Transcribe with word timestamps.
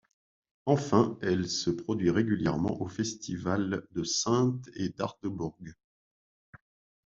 Enfin, 0.65 1.19
elle 1.21 1.47
se 1.47 1.69
produit 1.69 2.09
régulièrement 2.09 2.81
aux 2.81 2.87
Festivals 2.87 3.85
de 3.91 4.03
Saintes 4.03 4.67
et 4.73 4.89
d'Aldeburgh. 4.89 5.75